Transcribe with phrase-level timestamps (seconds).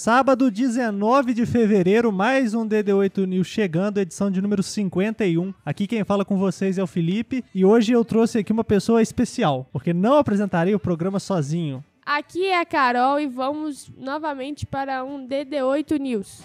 [0.00, 5.52] Sábado, 19 de fevereiro, mais um DD8 News chegando, edição de número 51.
[5.66, 9.02] Aqui quem fala com vocês é o Felipe e hoje eu trouxe aqui uma pessoa
[9.02, 11.84] especial, porque não apresentarei o programa sozinho.
[12.06, 16.44] Aqui é a Carol e vamos novamente para um DD8 News.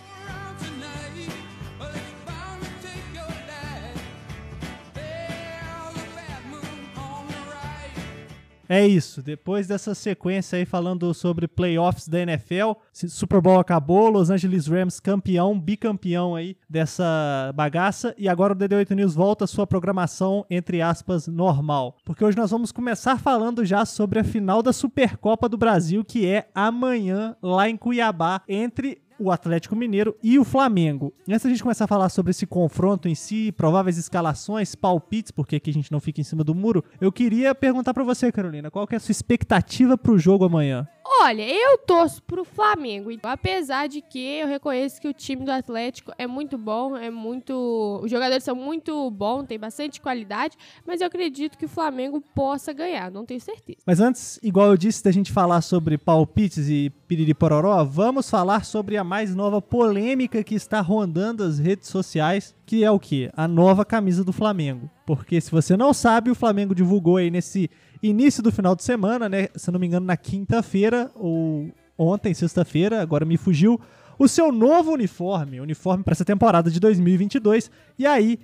[8.74, 9.22] É isso.
[9.22, 15.00] Depois dessa sequência aí falando sobre playoffs da NFL, Super Bowl acabou, Los Angeles Rams
[15.00, 20.82] campeão, bicampeão aí dessa bagaça e agora o DD8 News volta à sua programação entre
[20.82, 25.56] aspas normal, porque hoje nós vamos começar falando já sobre a final da Supercopa do
[25.56, 31.14] Brasil que é amanhã lá em Cuiabá entre o Atlético Mineiro e o Flamengo.
[31.28, 35.56] Antes da gente começar a falar sobre esse confronto em si, prováveis escalações, palpites, porque
[35.56, 38.72] aqui a gente não fica em cima do muro, eu queria perguntar para você, Carolina,
[38.72, 40.88] qual que é a sua expectativa pro jogo amanhã?
[41.06, 46.14] Olha, eu torço pro Flamengo, apesar de que eu reconheço que o time do Atlético
[46.18, 51.08] é muito bom, é muito, os jogadores são muito bons, tem bastante qualidade, mas eu
[51.08, 53.80] acredito que o Flamengo possa ganhar, não tenho certeza.
[53.86, 58.64] Mas antes, igual eu disse, da gente falar sobre palpites e piriri pororó, vamos falar
[58.64, 63.30] sobre a mais nova polêmica que está rondando as redes sociais, que é o que?
[63.34, 64.90] A nova camisa do Flamengo.
[65.06, 67.70] Porque se você não sabe, o Flamengo divulgou aí nesse
[68.04, 69.48] início do final de semana, né?
[69.56, 73.80] Se não me engano, na quinta-feira ou ontem, sexta-feira, agora me fugiu,
[74.20, 77.72] o seu novo uniforme, uniforme para essa temporada de 2022.
[77.98, 78.40] E aí,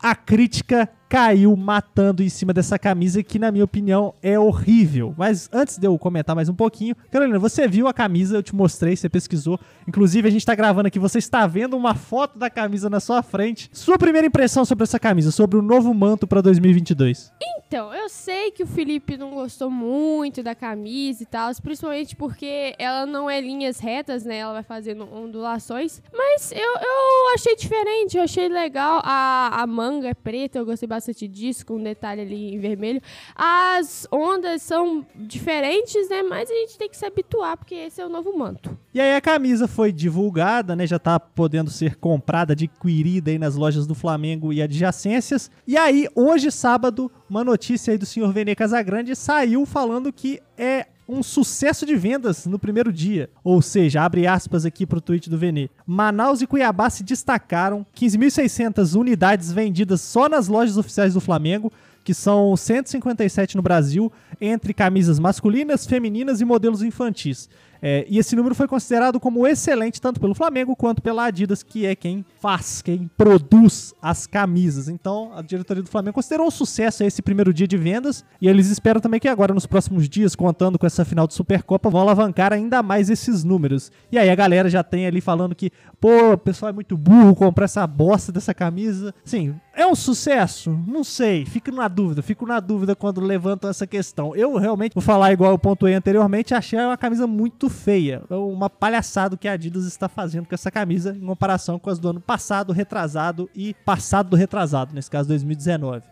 [0.00, 5.14] a crítica caiu matando em cima dessa camisa que, na minha opinião, é horrível.
[5.14, 8.54] Mas antes de eu comentar mais um pouquinho, Carolina, você viu a camisa, eu te
[8.54, 9.60] mostrei, você pesquisou.
[9.86, 13.22] Inclusive, a gente tá gravando aqui, você está vendo uma foto da camisa na sua
[13.22, 13.68] frente.
[13.74, 17.30] Sua primeira impressão sobre essa camisa, sobre o novo manto para 2022?
[17.66, 22.74] Então, eu sei que o Felipe não gostou muito da camisa e tal, principalmente porque
[22.78, 24.38] ela não é linhas retas, né?
[24.38, 26.00] Ela vai fazendo ondulações.
[26.10, 29.02] Mas eu, eu achei diferente, eu achei legal.
[29.04, 32.58] A, a manga é preta, eu gostei bastante bastante disso, com um detalhe ali em
[32.58, 33.00] vermelho.
[33.34, 36.22] As ondas são diferentes, né?
[36.22, 38.78] Mas a gente tem que se habituar, porque esse é o novo manto.
[38.94, 40.86] E aí a camisa foi divulgada, né?
[40.86, 45.50] Já tá podendo ser comprada, adquirida aí nas lojas do Flamengo e adjacências.
[45.66, 50.86] E aí, hoje, sábado, uma notícia aí do senhor Vene Casagrande saiu falando que é
[51.08, 53.28] um sucesso de vendas no primeiro dia.
[53.42, 55.68] Ou seja, abre aspas aqui para o tweet do Venê.
[55.86, 61.72] Manaus e Cuiabá se destacaram, 15.600 unidades vendidas só nas lojas oficiais do Flamengo,
[62.04, 67.48] que são 157 no Brasil, entre camisas masculinas, femininas e modelos infantis.
[67.82, 71.84] É, e esse número foi considerado como excelente tanto pelo Flamengo quanto pela Adidas, que
[71.84, 74.88] é quem faz, quem produz as camisas.
[74.88, 78.70] Então, a diretoria do Flamengo considerou um sucesso esse primeiro dia de vendas e eles
[78.70, 82.52] esperam também que agora, nos próximos dias, contando com essa final de Supercopa, vão alavancar
[82.52, 83.90] ainda mais esses números.
[84.12, 87.34] E aí a galera já tem ali falando que, pô, o pessoal é muito burro
[87.34, 89.12] comprar essa bosta dessa camisa.
[89.24, 90.78] Sim, é um sucesso?
[90.86, 94.36] Não sei, fico na dúvida, fico na dúvida quando levantam essa questão.
[94.36, 98.22] Eu realmente, vou falar igual eu pontuei anteriormente, achei uma camisa muito feia.
[98.28, 101.98] É uma palhaçada que a Adidas está fazendo com essa camisa em comparação com as
[101.98, 106.02] do ano passado, retrasado e passado do retrasado, nesse caso 2019.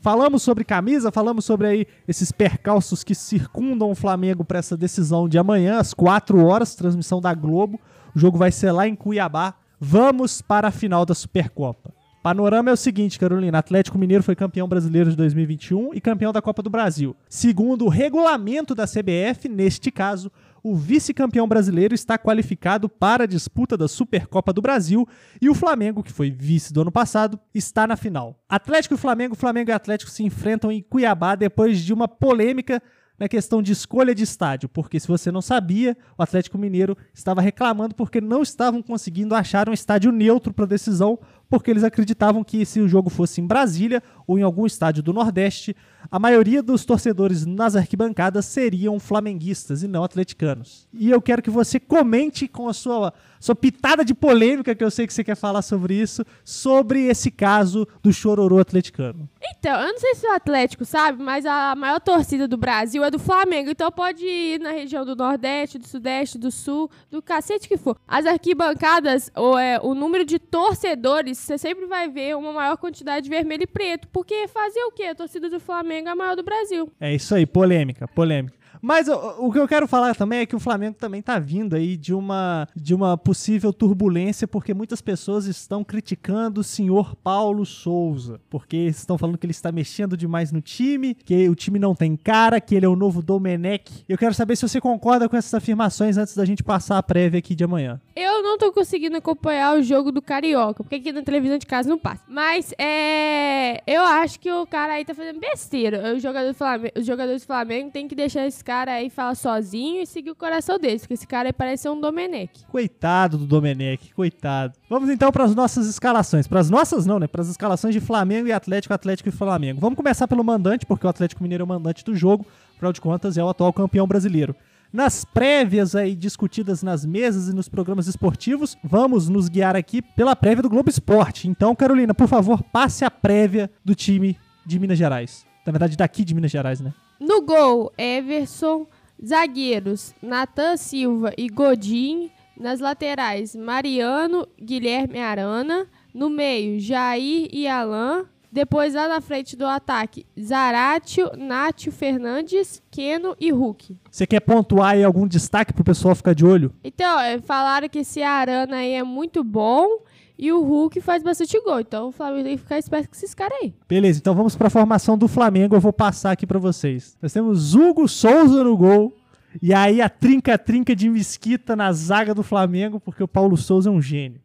[0.00, 5.28] Falamos sobre camisa, falamos sobre aí esses percalços que circundam o Flamengo para essa decisão
[5.28, 7.80] de amanhã, às 4 horas, transmissão da Globo.
[8.14, 9.54] O jogo vai ser lá em Cuiabá.
[9.80, 11.97] Vamos para a final da Supercopa.
[12.22, 16.42] Panorama é o seguinte, Carolina: Atlético Mineiro foi campeão brasileiro de 2021 e campeão da
[16.42, 17.16] Copa do Brasil.
[17.28, 20.30] Segundo o regulamento da CBF, neste caso,
[20.62, 25.06] o vice-campeão brasileiro está qualificado para a disputa da Supercopa do Brasil
[25.40, 28.38] e o Flamengo, que foi vice do ano passado, está na final.
[28.48, 32.82] Atlético e Flamengo, Flamengo e Atlético se enfrentam em Cuiabá depois de uma polêmica
[33.18, 37.40] na questão de escolha de estádio, porque se você não sabia, o Atlético Mineiro estava
[37.40, 42.64] reclamando porque não estavam conseguindo achar um estádio neutro para decisão, porque eles acreditavam que
[42.64, 45.74] se o jogo fosse em Brasília ou em algum estádio do Nordeste,
[46.10, 50.86] a maioria dos torcedores nas arquibancadas seriam flamenguistas e não atleticanos.
[50.92, 54.90] E eu quero que você comente com a sua, sua pitada de polêmica, que eu
[54.90, 59.28] sei que você quer falar sobre isso, sobre esse caso do chororô atleticano.
[59.58, 63.10] Então, eu não sei se o Atlético sabe, mas a maior torcida do Brasil é
[63.10, 67.68] do Flamengo, então pode ir na região do Nordeste, do Sudeste, do Sul, do cacete
[67.68, 67.96] que for.
[68.06, 73.24] As arquibancadas, ou é, o número de torcedores, você sempre vai ver uma maior quantidade
[73.24, 75.04] de vermelho e preto, porque fazer o quê?
[75.04, 76.90] A torcida do Flamengo é a maior do Brasil.
[77.00, 78.57] É isso aí, polêmica, polêmica.
[78.80, 81.96] Mas o, que eu quero falar também é que o Flamengo também tá vindo aí
[81.96, 88.40] de uma, de uma possível turbulência, porque muitas pessoas estão criticando o senhor Paulo Souza,
[88.48, 92.16] porque estão falando que ele está mexendo demais no time, que o time não tem
[92.16, 94.04] cara, que ele é o novo Domenech.
[94.08, 97.38] Eu quero saber se você concorda com essas afirmações antes da gente passar a prévia
[97.38, 98.00] aqui de amanhã.
[98.14, 101.88] Eu não tô conseguindo acompanhar o jogo do Carioca, porque aqui na televisão de casa
[101.88, 102.24] não passa.
[102.28, 103.82] Mas é.
[103.86, 106.14] Eu acho que o cara aí tá fazendo besteira.
[106.14, 109.34] O jogador do Flamengo, os jogadores do Flamengo tem que deixar esse cara aí falar
[109.34, 112.66] sozinho e seguir o coração deles, porque esse cara aí parece ser um Domenech.
[112.66, 114.74] Coitado do Domenech, coitado.
[114.90, 116.46] Vamos então para as nossas escalações.
[116.46, 117.26] Para as nossas não, né?
[117.26, 119.80] Para as escalações de Flamengo e Atlético, Atlético e Flamengo.
[119.80, 122.44] Vamos começar pelo mandante, porque o Atlético Mineiro é o mandante do jogo.
[122.76, 124.54] Afinal de contas, é o atual campeão brasileiro.
[124.92, 130.36] Nas prévias aí discutidas nas mesas e nos programas esportivos, vamos nos guiar aqui pela
[130.36, 131.48] prévia do Globo Esporte.
[131.48, 134.36] Então, Carolina, por favor, passe a prévia do time
[134.66, 135.47] de Minas Gerais.
[135.68, 136.94] Na verdade, daqui de Minas Gerais, né?
[137.20, 138.86] No gol, Everson.
[139.22, 142.30] Zagueiros, Natan Silva e Godin.
[142.58, 145.86] Nas laterais, Mariano, Guilherme Arana.
[146.14, 148.24] No meio, Jair e Alain.
[148.50, 153.94] Depois, lá na frente do ataque, Zaratio, Nátio Fernandes, Keno e Hulk.
[154.10, 156.72] Você quer pontuar aí algum destaque pro pessoal ficar de olho?
[156.82, 159.98] Então, é, falaram que esse Arana aí é muito bom
[160.38, 161.80] e o Hulk faz bastante gol.
[161.80, 163.74] Então o Flamengo tem que ficar esperto com esses caras aí.
[163.88, 165.74] Beleza, então vamos pra formação do Flamengo.
[165.74, 167.16] Eu vou passar aqui pra vocês.
[167.20, 169.12] Nós temos Hugo Souza no gol.
[169.60, 173.92] E aí a trinca-trinca de Mesquita na zaga do Flamengo, porque o Paulo Souza é
[173.92, 174.40] um gênio.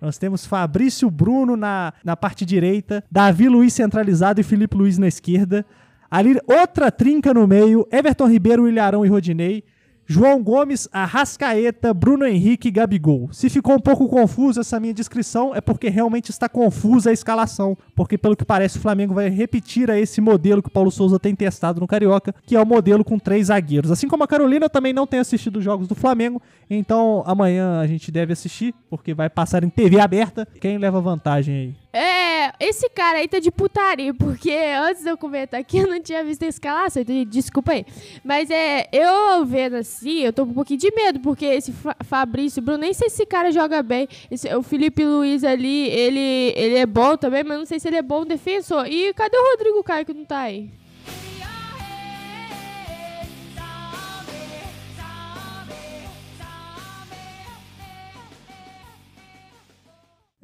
[0.00, 5.08] Nós temos Fabrício Bruno na, na parte direita, Davi Luiz centralizado e Felipe Luiz na
[5.08, 5.66] esquerda.
[6.10, 9.64] Ali, outra trinca no meio, Everton Ribeiro, Ilharão e Rodinei.
[10.06, 13.28] João Gomes, Arrascaeta, Bruno Henrique e Gabigol.
[13.32, 17.76] Se ficou um pouco confuso essa minha descrição, é porque realmente está confusa a escalação.
[17.94, 21.18] Porque, pelo que parece, o Flamengo vai repetir a esse modelo que o Paulo Souza
[21.18, 23.90] tem testado no Carioca, que é o modelo com três zagueiros.
[23.90, 27.86] Assim como a Carolina também não tem assistido os jogos do Flamengo, então amanhã a
[27.86, 30.46] gente deve assistir, porque vai passar em TV aberta.
[30.60, 31.85] Quem leva vantagem aí?
[31.96, 35.98] É, esse cara aí tá de putaria, porque antes de eu comentar aqui eu não
[35.98, 37.86] tinha visto a escalação, então desculpa aí.
[38.22, 41.96] Mas é, eu vendo assim, eu tô com um pouquinho de medo, porque esse Fa
[42.04, 44.06] Fabrício Bruno, nem sei se esse cara joga bem.
[44.30, 47.96] Esse, o Felipe Luiz ali, ele, ele é bom também, mas não sei se ele
[47.96, 48.86] é bom defensor.
[48.86, 50.70] E cadê o Rodrigo Caio que não tá aí?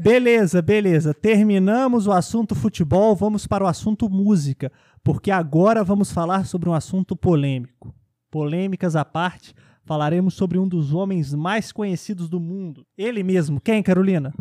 [0.02, 1.14] Beleza, beleza.
[1.14, 4.72] Terminamos o assunto futebol, vamos para o assunto música,
[5.04, 7.94] porque agora vamos falar sobre um assunto polêmico.
[8.28, 9.54] Polêmicas à parte,
[9.84, 12.84] falaremos sobre um dos homens mais conhecidos do mundo.
[12.98, 14.34] Ele mesmo, quem, Carolina?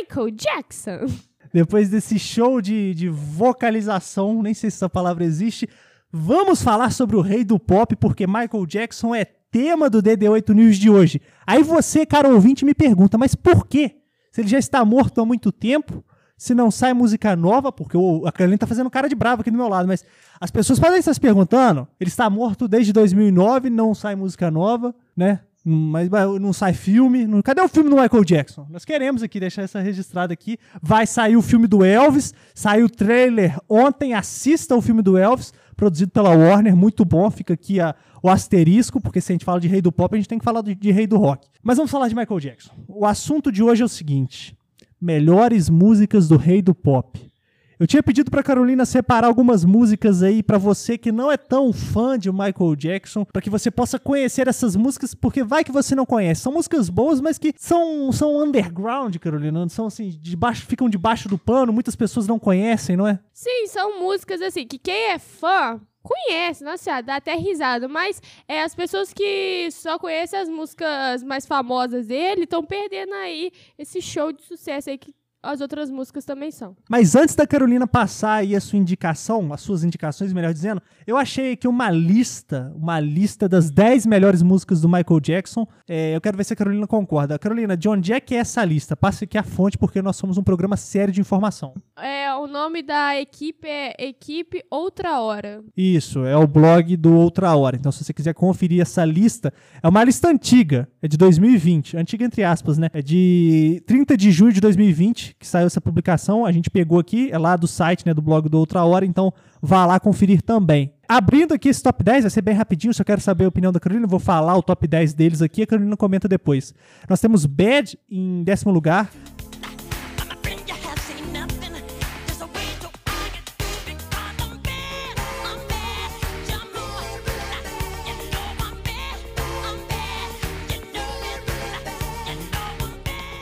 [0.00, 1.06] Michael Jackson.
[1.52, 5.68] Depois desse show de, de vocalização, nem sei se essa palavra existe,
[6.10, 10.76] vamos falar sobre o rei do pop, porque Michael Jackson é tema do DD8 News
[10.76, 11.20] de hoje.
[11.46, 14.00] Aí você, cara ouvinte, me pergunta, mas por quê?
[14.34, 16.04] Se ele já está morto há muito tempo,
[16.36, 19.50] se não sai música nova, porque o, a Carolina tá fazendo cara de bravo aqui
[19.50, 20.04] do meu lado, mas
[20.40, 24.92] as pessoas podem estar se perguntando, ele está morto desde 2009, não sai música nova,
[25.16, 25.38] né?
[25.64, 27.26] Mas não sai filme.
[27.42, 28.66] Cadê o filme do Michael Jackson?
[28.68, 30.58] Nós queremos aqui deixar essa registrada aqui.
[30.82, 32.34] Vai sair o filme do Elvis.
[32.54, 34.12] Saiu o trailer ontem.
[34.12, 36.76] Assista o filme do Elvis, produzido pela Warner.
[36.76, 37.30] Muito bom.
[37.30, 40.18] Fica aqui a, o asterisco, porque se a gente fala de rei do pop, a
[40.18, 41.48] gente tem que falar de, de rei do rock.
[41.62, 42.72] Mas vamos falar de Michael Jackson.
[42.86, 44.54] O assunto de hoje é o seguinte:
[45.00, 47.33] melhores músicas do rei do pop.
[47.78, 51.72] Eu tinha pedido para Carolina separar algumas músicas aí para você que não é tão
[51.72, 55.94] fã de Michael Jackson, para que você possa conhecer essas músicas, porque vai que você
[55.94, 56.42] não conhece.
[56.42, 61.36] São músicas boas, mas que são, são underground, Carolina, são assim, debaixo, ficam debaixo do
[61.36, 63.18] pano, muitas pessoas não conhecem, não é?
[63.32, 68.62] Sim, são músicas assim que quem é fã conhece, nossa, dá até risada, mas é,
[68.62, 74.30] as pessoas que só conhecem as músicas mais famosas dele estão perdendo aí esse show
[74.30, 75.14] de sucesso aí que
[75.44, 76.76] as outras músicas também são.
[76.88, 81.16] Mas antes da Carolina passar aí a sua indicação, as suas indicações, melhor dizendo, eu
[81.16, 85.66] achei aqui uma lista, uma lista das 10 melhores músicas do Michael Jackson.
[85.86, 87.38] É, eu quero ver se a Carolina concorda.
[87.38, 88.96] Carolina, de onde é que é essa lista?
[88.96, 91.74] Passe aqui a fonte, porque nós somos um programa sério de informação.
[92.00, 95.62] É, o nome da equipe é Equipe Outra Hora.
[95.76, 97.76] Isso, é o blog do Outra Hora.
[97.76, 101.96] Então, se você quiser conferir essa lista, é uma lista antiga, é de 2020.
[101.96, 102.88] Antiga entre aspas, né?
[102.92, 106.44] É de 30 de julho de 2020 que saiu essa publicação.
[106.44, 109.32] A gente pegou aqui, é lá do site, né, do blog do Outra Hora, então
[109.60, 110.92] vá lá conferir também.
[111.08, 113.78] Abrindo aqui esse top 10, vai ser bem rapidinho, só quero saber a opinião da
[113.78, 116.74] Carolina, vou falar o top 10 deles aqui, a Carolina comenta depois.
[117.08, 119.10] Nós temos Bad em décimo lugar,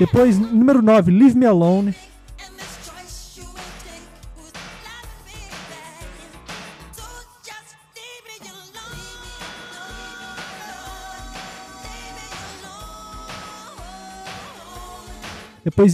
[0.03, 1.95] Depois, número 9, Leave Me Alone.
[2.41, 2.57] And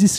[0.01, 0.19] this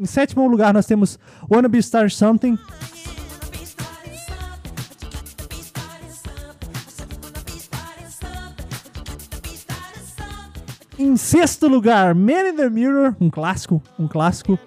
[0.00, 1.18] Em sétimo lugar, nós temos
[1.50, 2.58] Wanna Be Star Something.
[10.98, 14.58] Em sexto lugar, Man in the Mirror, um clássico, um clássico.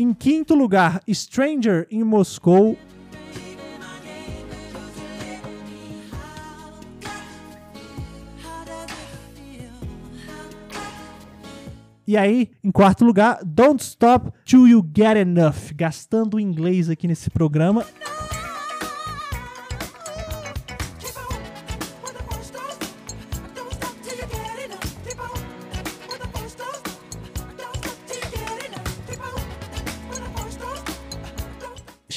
[0.00, 2.78] Em quinto lugar, Stranger it feel?
[12.06, 15.74] E aí, em quarto lugar, Don't Stop Till You Get Enough.
[15.74, 17.84] Gastando o inglês aqui nesse programa.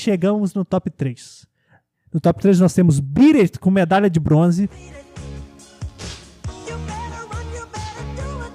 [0.03, 1.47] Chegamos no top 3.
[2.13, 4.67] No top 3 nós temos Beat It com medalha de bronze.
[4.67, 4.73] Better
[7.31, 8.53] run, you better do what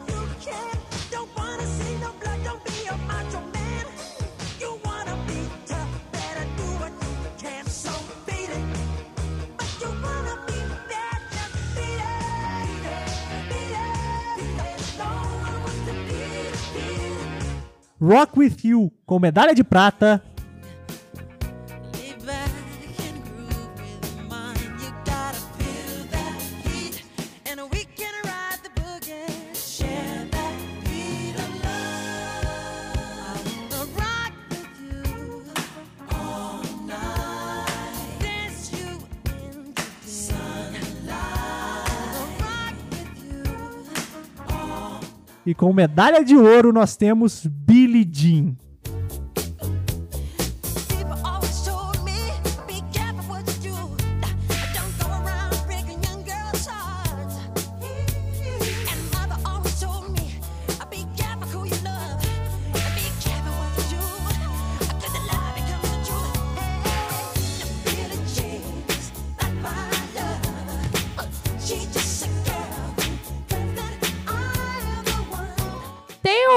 [45.48, 48.54] E com medalha de ouro nós temos Billie Jean.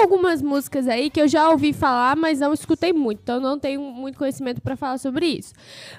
[0.01, 3.81] Algumas músicas aí que eu já ouvi falar, mas não escutei muito, então não tenho
[3.81, 5.53] muito conhecimento pra falar sobre isso.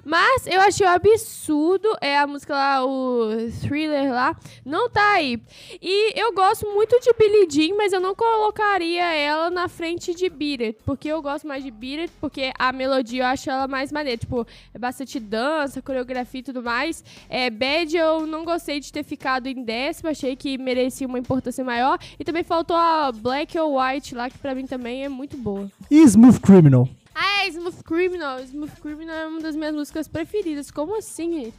[0.04, 3.30] Mas eu achei um absurdo, é a música lá, o
[3.60, 5.40] Thriller lá, não tá aí.
[5.80, 10.28] E eu gosto muito de Billie Jean, mas eu não colocaria ela na frente de
[10.28, 13.68] Beat It, porque eu gosto mais de Beat It, porque a melodia eu acho ela
[13.68, 17.04] mais maneira, tipo, é bastante dança, coreografia e tudo mais.
[17.28, 21.64] É, Bad eu não gostei de ter ficado em décimo, achei que merecia uma importância
[21.64, 21.98] maior.
[22.18, 25.70] E também faltou a Black or White lá, que pra mim também é muito boa.
[25.90, 26.88] E Smooth Criminal.
[27.14, 28.40] Ah, é Smooth Criminal.
[28.40, 30.70] Smooth Criminal é uma das minhas músicas preferidas.
[30.70, 31.54] Como assim, gente?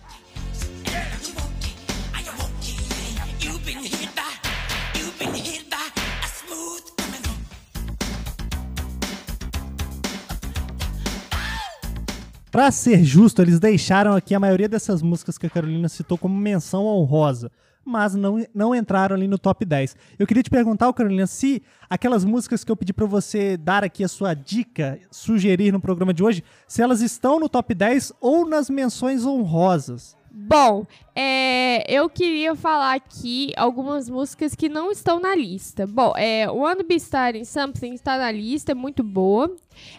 [12.53, 16.37] Pra ser justo, eles deixaram aqui a maioria dessas músicas que a Carolina citou como
[16.37, 17.51] menção honrosa,
[17.83, 19.95] mas não, não entraram ali no top 10.
[20.19, 24.03] Eu queria te perguntar, Carolina, se aquelas músicas que eu pedi pra você dar aqui
[24.03, 28.47] a sua dica, sugerir no programa de hoje, se elas estão no top 10 ou
[28.47, 30.15] nas menções honrosas.
[30.35, 35.87] Bom, é, eu queria falar aqui algumas músicas que não estão na lista.
[35.87, 39.55] Bom, é, Wanna Be Starting Something está na lista, é muito boa.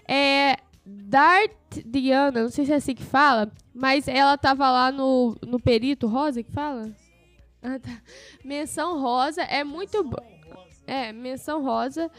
[0.08, 0.56] É,
[0.86, 1.52] Dart
[1.86, 6.06] Diana, não sei se é assim que fala, mas ela tava lá no, no Perito
[6.06, 6.94] Rosa que fala?
[7.62, 8.02] Ah, tá.
[8.44, 10.22] Menção Rosa é muito boa.
[10.86, 12.10] É, Menção Rosa.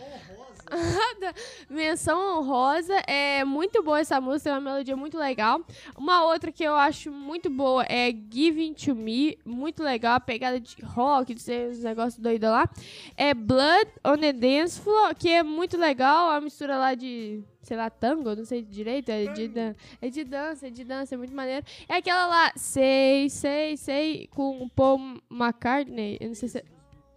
[1.69, 5.61] Menção honrosa, é muito boa essa música, é uma melodia muito legal.
[5.97, 10.59] Uma outra que eu acho muito boa é Giving to Me, muito legal, a pegada
[10.59, 12.69] de rock, uns negócios doidos lá.
[13.15, 17.75] É Blood on the Dance Floor, que é muito legal, a mistura lá de, sei
[17.75, 21.17] lá, tango, não sei direito, é de, dan é de dança, é de dança, é
[21.17, 21.65] muito maneiro.
[21.89, 24.99] É aquela lá, Sei, Sei, Sei, com o Paul
[25.31, 26.63] McCartney, eu não sei se...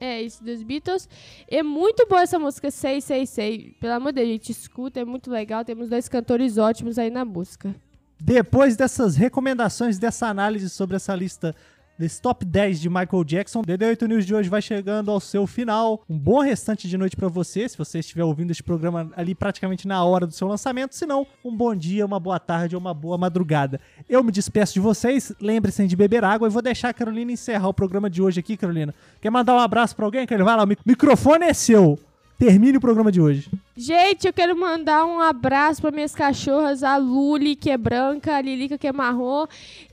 [0.01, 1.09] É, isso dos Beatles.
[1.49, 3.75] É muito boa essa música 666.
[3.81, 5.65] Pelo amor de Deus, gente, escuta, é muito legal.
[5.65, 7.75] Temos dois cantores ótimos aí na música.
[8.21, 11.53] Depois dessas recomendações, dessa análise sobre essa lista
[11.99, 15.47] desse top 10 de Michael Jackson, o DD8 News de hoje vai chegando ao seu
[15.47, 16.03] final.
[16.09, 19.89] Um bom restante de noite pra você, se você estiver ouvindo este programa ali praticamente
[19.89, 20.95] na hora do seu lançamento.
[20.95, 23.81] Se não, um bom dia, uma boa tarde ou uma boa madrugada.
[24.09, 27.69] Eu me despeço de vocês, lembre-se de beber água e vou deixar a Carolina encerrar
[27.69, 28.95] o programa de hoje aqui, Carolina.
[29.21, 30.27] Quer mandar um abraço pra alguém?
[30.27, 31.99] Vai lá, o mic- microfone é seu.
[32.39, 33.51] Termine o programa de hoje.
[33.77, 38.41] Gente, eu quero mandar um abraço para minhas cachorras, a Luli, que é branca, a
[38.41, 39.45] Lilica, que é marrom,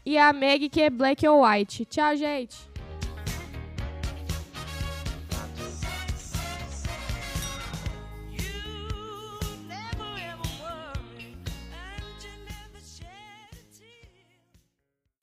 [0.05, 1.85] e a Meg, que é black ou white.
[1.85, 2.55] Tchau, gente.